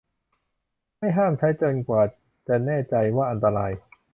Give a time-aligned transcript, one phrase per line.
[0.97, 2.01] ไม่ห้ามใช้จนกว่า
[2.47, 3.71] จะแน่ใจว่าอันตราย